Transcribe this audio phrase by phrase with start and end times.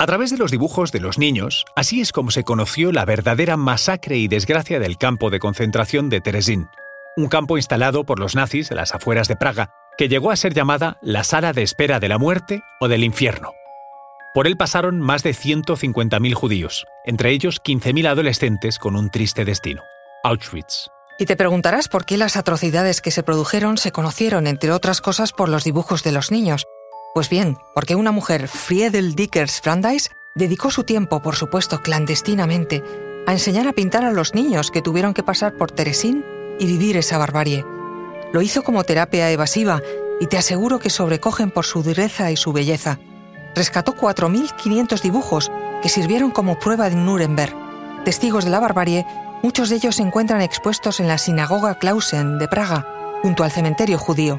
[0.00, 3.56] A través de los dibujos de los niños, así es como se conoció la verdadera
[3.56, 6.68] masacre y desgracia del campo de concentración de Terezín,
[7.16, 10.54] un campo instalado por los nazis a las afueras de Praga, que llegó a ser
[10.54, 13.54] llamada la sala de espera de la muerte o del infierno.
[14.34, 19.82] Por él pasaron más de 150.000 judíos, entre ellos 15.000 adolescentes con un triste destino,
[20.22, 20.90] Auschwitz.
[21.18, 25.32] Y te preguntarás por qué las atrocidades que se produjeron se conocieron, entre otras cosas,
[25.32, 26.66] por los dibujos de los niños.
[27.18, 32.84] Pues bien, porque una mujer, Friedel Dickers Brandeis, dedicó su tiempo, por supuesto clandestinamente,
[33.26, 36.24] a enseñar a pintar a los niños que tuvieron que pasar por Teresín
[36.60, 37.64] y vivir esa barbarie.
[38.32, 39.82] Lo hizo como terapia evasiva
[40.20, 43.00] y te aseguro que sobrecogen por su dureza y su belleza.
[43.56, 45.50] Rescató 4.500 dibujos
[45.82, 47.52] que sirvieron como prueba en Nuremberg.
[48.04, 49.04] Testigos de la barbarie,
[49.42, 52.86] muchos de ellos se encuentran expuestos en la sinagoga Clausen de Praga,
[53.22, 54.38] junto al cementerio judío.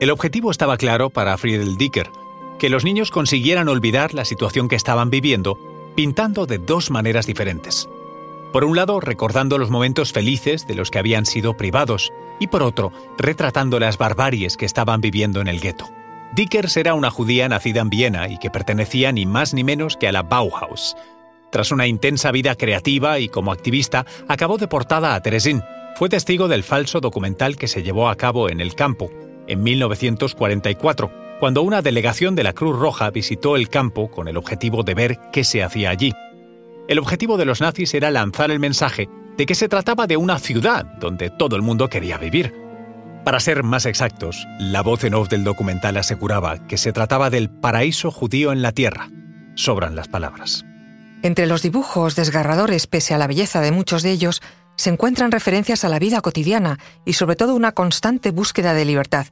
[0.00, 2.10] El objetivo estaba claro para Friedel Dicker,
[2.60, 5.58] que los niños consiguieran olvidar la situación que estaban viviendo
[5.96, 7.88] pintando de dos maneras diferentes.
[8.52, 12.62] Por un lado, recordando los momentos felices de los que habían sido privados, y por
[12.62, 15.88] otro, retratando las barbaries que estaban viviendo en el gueto.
[16.36, 20.06] Dickers era una judía nacida en Viena y que pertenecía ni más ni menos que
[20.06, 20.94] a la Bauhaus.
[21.50, 25.62] Tras una intensa vida creativa y como activista, acabó deportada a Teresín.
[25.96, 29.10] Fue testigo del falso documental que se llevó a cabo en el campo,
[29.48, 31.10] en 1944,
[31.40, 35.18] cuando una delegación de la Cruz Roja visitó el campo con el objetivo de ver
[35.32, 36.12] qué se hacía allí.
[36.88, 40.38] El objetivo de los nazis era lanzar el mensaje de que se trataba de una
[40.38, 42.54] ciudad donde todo el mundo quería vivir.
[43.24, 47.50] Para ser más exactos, la voz en off del documental aseguraba que se trataba del
[47.50, 49.10] paraíso judío en la tierra.
[49.54, 50.64] Sobran las palabras.
[51.22, 54.40] Entre los dibujos desgarradores, pese a la belleza de muchos de ellos,
[54.78, 59.26] se encuentran referencias a la vida cotidiana y sobre todo una constante búsqueda de libertad.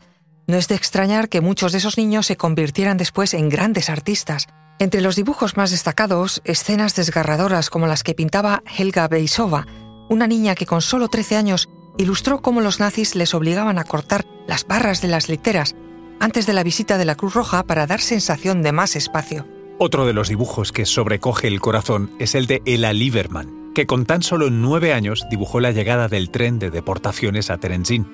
[0.48, 4.48] No es de extrañar que muchos de esos niños se convirtieran después en grandes artistas.
[4.80, 9.66] Entre los dibujos más destacados, escenas desgarradoras como las que pintaba Helga Beisova,
[10.10, 14.26] una niña que con solo 13 años ilustró cómo los nazis les obligaban a cortar
[14.46, 15.76] las barras de las literas
[16.18, 19.46] antes de la visita de la Cruz Roja para dar sensación de más espacio.
[19.78, 24.06] Otro de los dibujos que sobrecoge el corazón es el de Ella Lieberman, que con
[24.06, 28.06] tan solo nueve años dibujó la llegada del tren de deportaciones a Terenzin.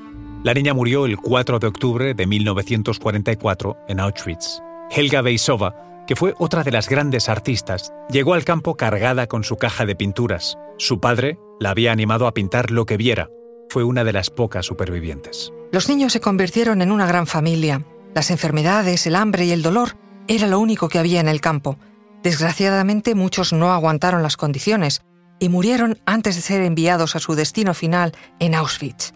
[0.43, 4.61] La niña murió el 4 de octubre de 1944 en Auschwitz.
[4.91, 9.55] Helga Beisova, que fue otra de las grandes artistas, llegó al campo cargada con su
[9.55, 10.59] caja de pinturas.
[10.79, 13.31] Su padre la había animado a pintar lo que viera.
[13.69, 15.53] Fue una de las pocas supervivientes.
[15.71, 17.85] Los niños se convirtieron en una gran familia.
[18.17, 19.97] Las enfermedades, el hambre y el dolor
[20.27, 21.79] era lo único que había en el campo.
[22.25, 25.03] Desgraciadamente muchos no aguantaron las condiciones
[25.43, 29.13] y murieron antes de ser enviados a su destino final en Auschwitz.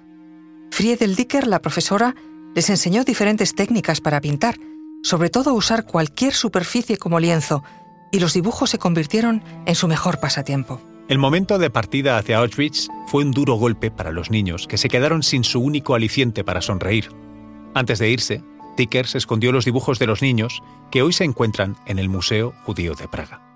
[0.72, 2.16] Friedel Dicker, la profesora,
[2.52, 4.56] les enseñó diferentes técnicas para pintar,
[5.04, 7.62] sobre todo usar cualquier superficie como lienzo,
[8.10, 10.80] y los dibujos se convirtieron en su mejor pasatiempo.
[11.08, 14.88] El momento de partida hacia Auschwitz fue un duro golpe para los niños, que se
[14.88, 17.08] quedaron sin su único aliciente para sonreír.
[17.72, 18.42] Antes de irse,
[18.76, 20.60] Dickers escondió los dibujos de los niños
[20.90, 23.55] que hoy se encuentran en el Museo Judío de Praga.